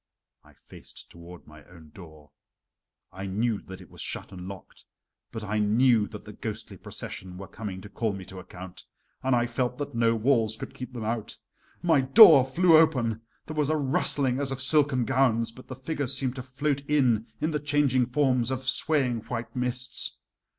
I 0.43 0.53
faced 0.53 1.11
toward 1.11 1.45
my 1.45 1.63
own 1.65 1.91
door. 1.91 2.31
I 3.11 3.27
knew 3.27 3.61
that 3.61 3.81
it 3.81 3.91
was 3.91 4.01
shut 4.01 4.31
and 4.31 4.47
locked, 4.47 4.83
but 5.31 5.43
I 5.43 5.59
knew 5.59 6.07
that 6.07 6.25
the 6.25 6.33
ghostly 6.33 6.75
procession 6.77 7.37
were 7.37 7.47
coming 7.47 7.81
to 7.81 7.87
call 7.89 8.11
me 8.11 8.25
to 8.25 8.39
account, 8.39 8.83
and 9.21 9.35
I 9.35 9.45
felt 9.45 9.77
that 9.77 9.93
no 9.93 10.15
walls 10.15 10.57
could 10.57 10.73
keep 10.73 10.91
them 10.93 11.03
out. 11.05 11.37
My 11.83 12.01
door 12.01 12.43
flew 12.43 12.75
open, 12.77 13.21
there 13.45 13.55
was 13.55 13.69
a 13.69 13.77
rustling 13.77 14.39
as 14.39 14.51
of 14.51 14.59
silken 14.59 15.05
gowns, 15.05 15.51
but 15.51 15.67
the 15.67 15.75
figures 15.75 16.17
seemed 16.17 16.35
to 16.37 16.41
float 16.41 16.81
in 16.89 17.27
in 17.39 17.51
the 17.51 17.59
changing 17.59 18.07
forms 18.07 18.49
of 18.49 18.63
swaying 18.63 19.19
white 19.25 19.55
mists. 19.55 20.17